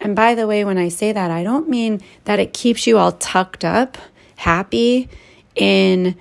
And 0.00 0.14
by 0.16 0.34
the 0.34 0.46
way, 0.46 0.64
when 0.64 0.78
I 0.78 0.88
say 0.88 1.12
that, 1.12 1.30
I 1.30 1.42
don't 1.42 1.68
mean 1.68 2.00
that 2.24 2.38
it 2.38 2.52
keeps 2.52 2.86
you 2.86 2.98
all 2.98 3.12
tucked 3.12 3.64
up, 3.64 3.98
happy 4.36 5.08
in 5.54 6.16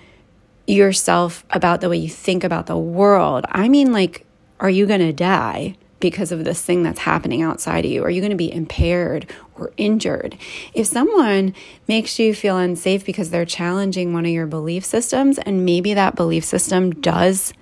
yourself 0.67 1.43
about 1.49 1.81
the 1.81 1.89
way 1.89 1.97
you 1.97 2.09
think 2.09 2.43
about 2.43 2.67
the 2.67 2.77
world. 2.77 3.45
I 3.49 3.67
mean, 3.67 3.91
like, 3.91 4.25
are 4.59 4.69
you 4.69 4.85
going 4.85 5.01
to 5.01 5.13
die? 5.13 5.75
Because 6.03 6.33
of 6.33 6.43
this 6.43 6.61
thing 6.61 6.83
that's 6.83 6.99
happening 6.99 7.41
outside 7.41 7.85
of 7.85 7.89
you? 7.91 8.03
Are 8.03 8.09
you 8.09 8.19
going 8.19 8.31
to 8.31 8.35
be 8.35 8.53
impaired 8.53 9.25
or 9.55 9.71
injured? 9.77 10.37
If 10.73 10.85
someone 10.85 11.55
makes 11.87 12.19
you 12.19 12.35
feel 12.35 12.57
unsafe 12.57 13.05
because 13.05 13.29
they're 13.29 13.45
challenging 13.45 14.11
one 14.11 14.25
of 14.25 14.31
your 14.31 14.45
belief 14.45 14.83
systems, 14.83 15.39
and 15.39 15.63
maybe 15.63 15.93
that 15.93 16.17
belief 16.17 16.43
system 16.43 16.91
does 16.91 17.53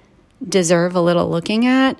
deserve 0.45 0.95
a 0.95 1.01
little 1.01 1.29
looking 1.29 1.67
at, 1.67 1.99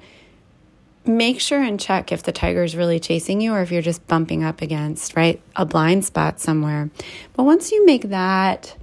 make 1.06 1.40
sure 1.40 1.62
and 1.62 1.80
check 1.80 2.12
if 2.12 2.24
the 2.24 2.32
tiger 2.32 2.64
is 2.64 2.76
really 2.76 3.00
chasing 3.00 3.40
you 3.40 3.54
or 3.54 3.62
if 3.62 3.72
you're 3.72 3.84
just 3.84 4.06
bumping 4.08 4.44
up 4.44 4.64
against, 4.64 5.16
right, 5.16 5.40
a 5.56 5.64
blind 5.64 6.06
spot 6.06 6.40
somewhere. 6.40 6.90
But 7.36 7.44
once 7.44 7.72
you 7.72 7.86
make 7.86 8.10
that, 8.10 8.76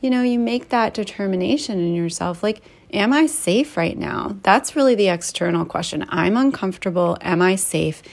you 0.00 0.10
know, 0.10 0.22
you 0.22 0.38
make 0.38 0.68
that 0.68 0.94
determination 0.94 1.80
in 1.80 1.92
yourself, 1.92 2.40
like, 2.44 2.62
Am 2.94 3.12
I 3.12 3.26
safe 3.26 3.76
right 3.76 3.98
now? 3.98 4.36
That's 4.44 4.76
really 4.76 4.94
the 4.94 5.08
external 5.08 5.64
question. 5.64 6.06
I'm 6.10 6.36
uncomfortable. 6.36 7.18
Am 7.20 7.42
I 7.42 7.56
safe? 7.56 8.04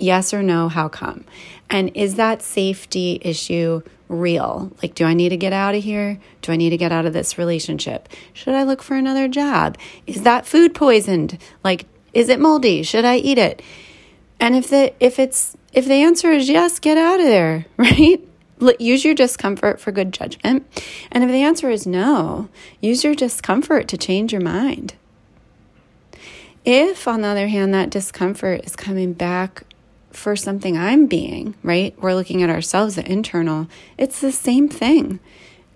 Yes 0.00 0.34
or 0.34 0.42
no? 0.42 0.68
How 0.68 0.88
come? 0.88 1.24
And 1.70 1.92
is 1.94 2.16
that 2.16 2.42
safety 2.42 3.20
issue 3.22 3.82
real? 4.08 4.72
Like, 4.82 4.96
do 4.96 5.04
I 5.04 5.14
need 5.14 5.28
to 5.28 5.36
get 5.36 5.52
out 5.52 5.76
of 5.76 5.84
here? 5.84 6.18
Do 6.42 6.50
I 6.50 6.56
need 6.56 6.70
to 6.70 6.76
get 6.76 6.90
out 6.90 7.06
of 7.06 7.12
this 7.12 7.38
relationship? 7.38 8.08
Should 8.32 8.54
I 8.54 8.64
look 8.64 8.82
for 8.82 8.96
another 8.96 9.28
job? 9.28 9.78
Is 10.04 10.24
that 10.24 10.46
food 10.46 10.74
poisoned? 10.74 11.38
Like, 11.62 11.86
is 12.12 12.28
it 12.28 12.40
moldy? 12.40 12.82
Should 12.82 13.04
I 13.04 13.18
eat 13.18 13.38
it? 13.38 13.62
And 14.40 14.56
if 14.56 14.68
the 14.68 14.92
if 14.98 15.20
it's 15.20 15.56
if 15.72 15.84
the 15.86 15.94
answer 15.94 16.32
is 16.32 16.48
yes, 16.48 16.80
get 16.80 16.98
out 16.98 17.20
of 17.20 17.26
there, 17.26 17.66
right? 17.76 18.20
Use 18.78 19.04
your 19.04 19.14
discomfort 19.14 19.80
for 19.80 19.92
good 19.92 20.12
judgment. 20.12 20.66
And 21.10 21.24
if 21.24 21.30
the 21.30 21.42
answer 21.42 21.70
is 21.70 21.86
no, 21.86 22.48
use 22.80 23.04
your 23.04 23.14
discomfort 23.14 23.88
to 23.88 23.98
change 23.98 24.32
your 24.32 24.42
mind. 24.42 24.94
If, 26.64 27.06
on 27.06 27.20
the 27.20 27.28
other 27.28 27.48
hand, 27.48 27.74
that 27.74 27.90
discomfort 27.90 28.64
is 28.64 28.74
coming 28.74 29.12
back 29.12 29.64
for 30.10 30.36
something 30.36 30.78
I'm 30.78 31.06
being, 31.06 31.54
right? 31.62 31.94
We're 32.00 32.14
looking 32.14 32.42
at 32.42 32.50
ourselves, 32.50 32.94
the 32.94 33.10
internal, 33.10 33.68
it's 33.98 34.20
the 34.20 34.32
same 34.32 34.68
thing. 34.68 35.20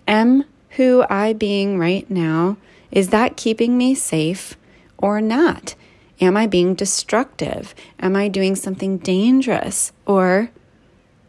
Am 0.06 0.44
who 0.70 1.04
I 1.11 1.32
being 1.32 1.78
right 1.78 2.08
now, 2.11 2.56
is 2.90 3.08
that 3.08 3.37
keeping 3.37 3.76
me 3.76 3.94
safe 3.94 4.56
or 4.97 5.20
not? 5.20 5.75
Am 6.20 6.37
I 6.37 6.47
being 6.47 6.75
destructive? 6.75 7.75
Am 8.00 8.16
I 8.16 8.28
doing 8.28 8.56
something 8.56 8.99
dangerous? 8.99 9.92
Or 10.06 10.50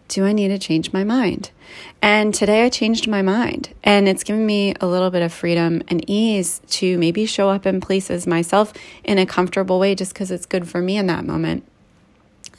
do 0.10 0.26
I 0.26 0.34
need 0.34 0.50
to 0.50 0.60
change 0.60 0.92
my 0.92 1.04
mind? 1.04 1.52
And 2.02 2.34
today 2.34 2.66
I 2.66 2.70
changed 2.70 3.08
my 3.08 3.22
mind, 3.22 3.74
and 3.84 4.10
it's 4.10 4.24
given 4.24 4.46
me 4.46 4.74
a 4.82 4.88
little 4.88 5.12
bit 5.12 5.22
of 5.22 5.32
freedom 5.32 5.84
and 5.88 6.04
ease 6.10 6.62
to 6.72 6.98
maybe 6.98 7.26
show 7.26 7.50
up 7.50 7.66
in 7.66 7.80
places 7.80 8.28
myself 8.28 8.74
in 9.04 9.20
a 9.20 9.26
comfortable 9.26 9.80
way 9.80 9.96
just 9.96 10.14
because 10.14 10.32
it's 10.32 10.48
good 10.48 10.68
for 10.68 10.82
me 10.82 10.98
in 10.98 11.06
that 11.08 11.26
moment. 11.26 11.64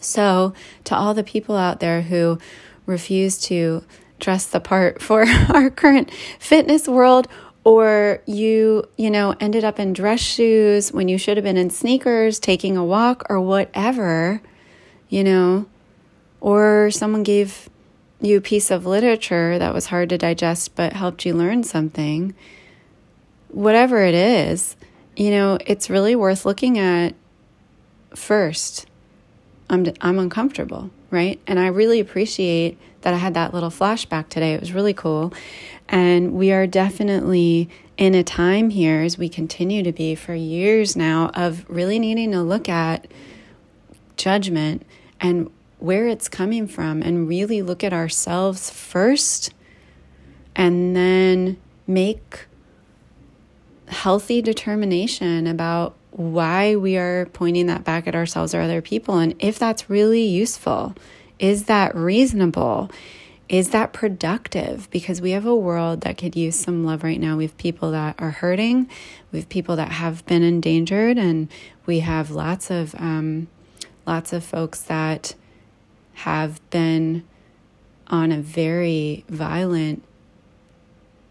So, 0.00 0.54
to 0.84 0.96
all 0.96 1.12
the 1.12 1.24
people 1.24 1.56
out 1.56 1.80
there 1.80 2.02
who 2.02 2.38
refuse 2.86 3.38
to 3.42 3.84
dress 4.20 4.46
the 4.46 4.60
part 4.60 5.02
for 5.02 5.26
our 5.52 5.70
current 5.70 6.10
fitness 6.38 6.86
world, 6.86 7.26
or 7.64 8.22
you, 8.26 8.84
you 8.96 9.10
know, 9.10 9.34
ended 9.40 9.64
up 9.64 9.78
in 9.78 9.92
dress 9.92 10.20
shoes 10.20 10.92
when 10.92 11.08
you 11.08 11.18
should 11.18 11.36
have 11.36 11.44
been 11.44 11.58
in 11.58 11.68
sneakers 11.68 12.38
taking 12.38 12.76
a 12.76 12.84
walk 12.84 13.26
or 13.28 13.40
whatever, 13.40 14.40
you 15.08 15.24
know, 15.24 15.66
or 16.40 16.90
someone 16.90 17.22
gave 17.22 17.68
you 18.20 18.38
a 18.38 18.40
piece 18.40 18.70
of 18.70 18.86
literature 18.86 19.58
that 19.58 19.72
was 19.72 19.86
hard 19.86 20.08
to 20.10 20.18
digest 20.18 20.74
but 20.74 20.92
helped 20.92 21.24
you 21.24 21.34
learn 21.34 21.62
something, 21.62 22.34
whatever 23.48 24.02
it 24.02 24.14
is, 24.14 24.76
you 25.16 25.30
know, 25.30 25.58
it's 25.66 25.90
really 25.90 26.14
worth 26.14 26.44
looking 26.44 26.78
at 26.78 27.14
first. 28.14 28.86
I'm, 29.68 29.86
I'm 30.00 30.18
uncomfortable, 30.18 30.90
right? 31.10 31.40
And 31.46 31.58
I 31.58 31.68
really 31.68 32.00
appreciate 32.00 32.78
that 33.02 33.14
I 33.14 33.18
had 33.18 33.34
that 33.34 33.54
little 33.54 33.70
flashback 33.70 34.28
today. 34.28 34.52
It 34.54 34.60
was 34.60 34.72
really 34.72 34.94
cool. 34.94 35.32
And 35.88 36.32
we 36.32 36.52
are 36.52 36.66
definitely 36.66 37.68
in 37.96 38.14
a 38.14 38.22
time 38.24 38.70
here, 38.70 39.00
as 39.02 39.18
we 39.18 39.28
continue 39.28 39.82
to 39.82 39.92
be 39.92 40.14
for 40.14 40.34
years 40.34 40.96
now, 40.96 41.30
of 41.34 41.68
really 41.68 41.98
needing 41.98 42.32
to 42.32 42.42
look 42.42 42.68
at 42.68 43.06
judgment 44.16 44.86
and 45.20 45.50
where 45.80 46.06
it's 46.06 46.28
coming 46.28 46.66
from 46.66 47.02
and 47.02 47.28
really 47.28 47.62
look 47.62 47.82
at 47.82 47.92
ourselves 47.92 48.70
first 48.70 49.52
and 50.54 50.94
then 50.94 51.56
make 51.86 52.46
healthy 53.88 54.40
determination 54.40 55.46
about 55.46 55.96
why 56.10 56.76
we 56.76 56.96
are 56.96 57.26
pointing 57.26 57.66
that 57.66 57.84
back 57.84 58.06
at 58.06 58.14
ourselves 58.14 58.54
or 58.54 58.60
other 58.60 58.82
people 58.82 59.18
and 59.18 59.34
if 59.38 59.58
that's 59.58 59.90
really 59.90 60.22
useful. 60.22 60.94
Is 61.38 61.64
that 61.64 61.94
reasonable? 61.96 62.90
Is 63.48 63.70
that 63.70 63.92
productive? 63.92 64.88
Because 64.90 65.20
we 65.20 65.30
have 65.30 65.46
a 65.46 65.56
world 65.56 66.02
that 66.02 66.18
could 66.18 66.36
use 66.36 66.54
some 66.54 66.84
love 66.84 67.02
right 67.02 67.18
now. 67.18 67.36
We 67.36 67.44
have 67.44 67.56
people 67.56 67.90
that 67.92 68.14
are 68.20 68.30
hurting, 68.30 68.88
we 69.32 69.40
have 69.40 69.48
people 69.48 69.74
that 69.76 69.90
have 69.90 70.24
been 70.26 70.42
endangered, 70.42 71.18
and 71.18 71.48
we 71.86 72.00
have 72.00 72.30
lots 72.30 72.70
of 72.70 72.94
um, 72.96 73.48
lots 74.06 74.32
of 74.32 74.44
folks 74.44 74.82
that 74.82 75.34
have 76.24 76.60
been 76.70 77.24
on 78.08 78.30
a 78.30 78.40
very 78.40 79.24
violent 79.28 80.02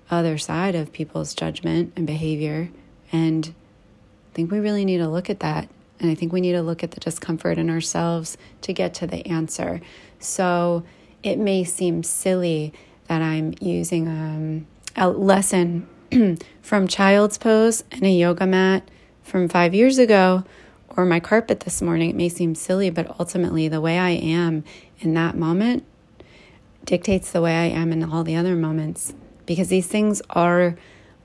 other 0.10 0.38
side 0.38 0.74
of 0.74 0.91
people's 0.91 1.36
judgment 1.36 1.93
and 1.96 2.08
behavior. 2.08 2.69
And 3.12 3.53
I 4.31 4.36
think 4.36 4.51
we 4.51 4.60
really 4.60 4.86
need 4.86 4.98
to 4.98 5.08
look 5.08 5.29
at 5.29 5.41
that. 5.41 5.69
And 6.00 6.10
I 6.10 6.15
think 6.15 6.34
we 6.34 6.41
need 6.41 6.53
to 6.53 6.63
look 6.63 6.84
at 6.84 6.91
the 6.91 7.00
discomfort 7.00 7.60
in 7.60 7.69
ourselves 7.69 8.38
to 8.62 8.74
get 8.74 8.96
to 8.96 9.05
the 9.05 9.25
answer. 9.27 9.81
So 10.17 10.84
it 11.22 11.38
may 11.38 11.63
seem 11.65 12.01
silly 12.01 12.74
that 13.08 13.22
I'm 13.22 13.53
using 13.60 14.08
um, 14.08 14.67
a 14.96 15.10
lesson 15.10 15.88
from 16.62 16.88
Child's 16.88 17.38
Pose 17.38 17.84
and 17.91 18.03
a 18.03 18.10
yoga 18.10 18.48
mat 18.48 18.89
from 19.22 19.50
five 19.50 19.75
years 19.75 20.00
ago 20.00 20.46
or 21.00 21.06
my 21.06 21.20
carpet 21.22 21.62
this 21.62 21.82
morning. 21.82 22.10
It 22.10 22.15
may 22.18 22.27
seem 22.27 22.56
silly, 22.56 22.89
but 22.89 23.18
ultimately, 23.20 23.70
the 23.70 23.79
way 23.79 23.98
I 23.98 24.10
am 24.10 24.65
in 25.00 25.13
that 25.13 25.38
moment 25.38 25.86
dictates 26.84 27.32
the 27.32 27.41
way 27.41 27.56
I 27.56 27.65
am 27.68 27.94
in 27.94 28.03
all 28.03 28.25
the 28.25 28.36
other 28.36 28.56
moments 28.56 29.13
because 29.46 29.70
these 29.70 29.88
things 29.88 30.22
are 30.32 30.75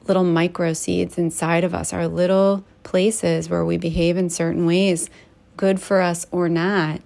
little 0.07 0.23
micro 0.23 0.75
seeds 0.75 1.19
inside 1.19 1.65
of 1.65 1.75
us, 1.75 1.93
are 1.93 2.07
little 2.07 2.65
places 2.85 3.51
where 3.51 3.65
we 3.65 3.77
behave 3.77 4.17
in 4.17 4.31
certain 4.31 4.65
ways, 4.65 5.11
good 5.57 5.81
for 5.81 6.01
us 6.01 6.25
or 6.31 6.49
not, 6.49 7.01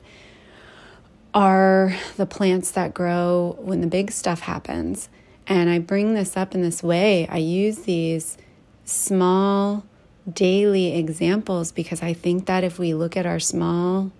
are 1.32 1.96
the 2.18 2.26
plants 2.26 2.70
that 2.72 2.92
grow 2.92 3.56
when 3.60 3.80
the 3.80 3.87
big 3.87 4.10
stuff 4.10 4.40
happens. 4.40 5.08
And 5.46 5.70
I 5.70 5.78
bring 5.78 6.12
this 6.12 6.37
up 6.37 6.54
in 6.54 6.60
this 6.60 6.82
way. 6.82 7.26
I 7.28 7.38
use 7.38 7.78
these 7.80 8.37
small 8.84 9.87
daily 10.32 10.97
examples 10.97 11.73
because 11.73 12.02
I 12.02 12.12
think 12.12 12.47
that 12.47 12.64
if 12.64 12.78
we 12.78 12.94
look 12.94 13.16
at 13.16 13.26
our 13.26 13.40
small 13.40 14.11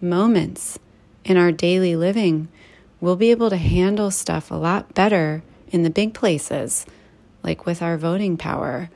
moments 0.00 0.78
in 1.24 1.36
our 1.36 1.52
daily 1.52 1.94
living, 1.96 2.48
we'll 3.00 3.16
be 3.16 3.30
able 3.30 3.50
to 3.50 3.56
handle 3.56 4.10
stuff 4.10 4.50
a 4.50 4.54
lot 4.54 4.94
better 4.94 5.42
in 5.70 5.82
the 5.82 5.90
big 5.90 6.14
places, 6.14 6.84
like 7.42 7.64
with 7.66 7.82
our 7.82 7.96
voting 7.96 8.36
power 8.36 8.90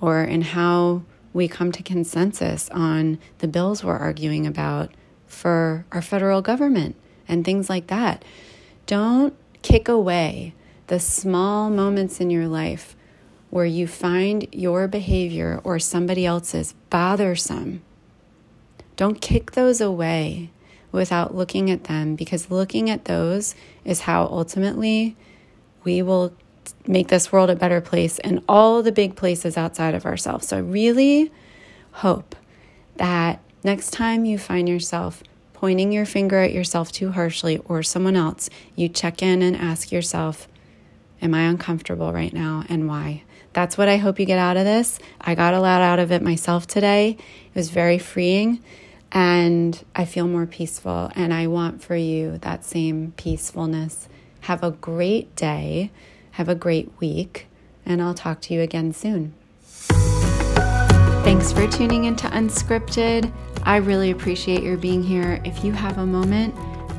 or 0.00 0.22
in 0.22 0.42
how 0.42 1.02
we 1.32 1.46
come 1.46 1.70
to 1.72 1.82
consensus 1.82 2.68
on 2.70 3.18
the 3.38 3.48
bills 3.48 3.84
we're 3.84 3.96
arguing 3.96 4.46
about 4.46 4.90
for 5.26 5.84
our 5.92 6.02
federal 6.02 6.42
government 6.42 6.96
and 7.28 7.44
things 7.44 7.70
like 7.70 7.86
that. 7.86 8.24
Don't 8.86 9.34
kick 9.62 9.88
away 9.88 10.54
the 10.88 10.98
small 10.98 11.70
moments 11.70 12.20
in 12.20 12.30
your 12.30 12.48
life 12.48 12.96
where 13.50 13.66
you 13.66 13.86
find 13.86 14.46
your 14.52 14.88
behavior 14.88 15.60
or 15.64 15.78
somebody 15.78 16.24
else's 16.24 16.74
bothersome. 16.88 17.82
Don't 18.96 19.20
kick 19.20 19.52
those 19.52 19.80
away 19.80 20.50
without 20.92 21.34
looking 21.34 21.70
at 21.70 21.84
them 21.84 22.14
because 22.14 22.50
looking 22.50 22.88
at 22.88 23.04
those 23.04 23.54
is 23.84 24.00
how 24.00 24.24
ultimately 24.24 25.16
we 25.84 26.02
will 26.02 26.32
make 26.86 27.08
this 27.08 27.32
world 27.32 27.50
a 27.50 27.56
better 27.56 27.80
place 27.80 28.18
and 28.20 28.42
all 28.48 28.82
the 28.82 28.92
big 28.92 29.16
places 29.16 29.56
outside 29.56 29.94
of 29.94 30.06
ourselves. 30.06 30.48
So 30.48 30.56
I 30.56 30.60
really 30.60 31.32
hope 31.92 32.36
that 32.96 33.40
next 33.64 33.90
time 33.90 34.24
you 34.24 34.38
find 34.38 34.68
yourself 34.68 35.22
pointing 35.54 35.92
your 35.92 36.06
finger 36.06 36.38
at 36.38 36.52
yourself 36.52 36.92
too 36.92 37.12
harshly 37.12 37.58
or 37.66 37.82
someone 37.82 38.16
else, 38.16 38.48
you 38.76 38.88
check 38.88 39.22
in 39.22 39.42
and 39.42 39.56
ask 39.56 39.92
yourself, 39.92 40.48
Am 41.22 41.34
I 41.34 41.42
uncomfortable 41.42 42.14
right 42.14 42.32
now 42.32 42.64
and 42.70 42.88
why? 42.88 43.24
That's 43.52 43.76
what 43.76 43.88
I 43.88 43.96
hope 43.96 44.20
you 44.20 44.26
get 44.26 44.38
out 44.38 44.56
of 44.56 44.64
this. 44.64 44.98
I 45.20 45.34
got 45.34 45.54
a 45.54 45.60
lot 45.60 45.82
out 45.82 45.98
of 45.98 46.12
it 46.12 46.22
myself 46.22 46.66
today. 46.66 47.16
It 47.18 47.54
was 47.54 47.70
very 47.70 47.98
freeing 47.98 48.62
and 49.12 49.82
I 49.94 50.04
feel 50.04 50.28
more 50.28 50.46
peaceful. 50.46 51.10
And 51.14 51.34
I 51.34 51.46
want 51.46 51.82
for 51.82 51.96
you 51.96 52.38
that 52.38 52.64
same 52.64 53.12
peacefulness. 53.16 54.08
Have 54.42 54.62
a 54.62 54.70
great 54.70 55.34
day. 55.34 55.90
Have 56.32 56.48
a 56.48 56.54
great 56.54 56.90
week. 57.00 57.46
And 57.84 58.00
I'll 58.00 58.14
talk 58.14 58.40
to 58.42 58.54
you 58.54 58.60
again 58.60 58.92
soon. 58.92 59.34
Thanks 61.22 61.52
for 61.52 61.66
tuning 61.66 62.04
into 62.04 62.26
Unscripted. 62.28 63.32
I 63.62 63.76
really 63.76 64.10
appreciate 64.10 64.62
your 64.62 64.76
being 64.76 65.02
here. 65.02 65.40
If 65.44 65.64
you 65.64 65.72
have 65.72 65.98
a 65.98 66.06
moment, 66.06 66.54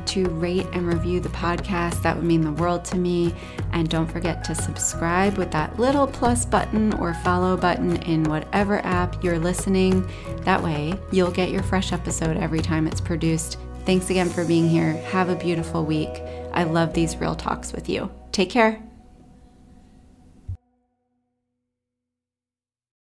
to 0.06 0.28
rate 0.28 0.66
and 0.72 0.86
review 0.86 1.20
the 1.20 1.28
podcast. 1.30 2.02
That 2.02 2.16
would 2.16 2.24
mean 2.24 2.42
the 2.42 2.52
world 2.52 2.84
to 2.86 2.96
me. 2.96 3.34
And 3.72 3.88
don't 3.88 4.10
forget 4.10 4.44
to 4.44 4.54
subscribe 4.54 5.38
with 5.38 5.50
that 5.52 5.78
little 5.78 6.06
plus 6.06 6.44
button 6.44 6.92
or 6.94 7.14
follow 7.14 7.56
button 7.56 7.96
in 8.02 8.24
whatever 8.24 8.78
app 8.84 9.22
you're 9.22 9.38
listening. 9.38 10.08
That 10.42 10.62
way, 10.62 10.94
you'll 11.10 11.30
get 11.30 11.50
your 11.50 11.62
fresh 11.62 11.92
episode 11.92 12.36
every 12.36 12.60
time 12.60 12.86
it's 12.86 13.00
produced. 13.00 13.58
Thanks 13.84 14.10
again 14.10 14.28
for 14.28 14.44
being 14.44 14.68
here. 14.68 14.92
Have 15.10 15.28
a 15.28 15.36
beautiful 15.36 15.84
week. 15.84 16.22
I 16.52 16.64
love 16.64 16.94
these 16.94 17.16
real 17.16 17.34
talks 17.34 17.72
with 17.72 17.88
you. 17.88 18.10
Take 18.30 18.50
care. 18.50 18.91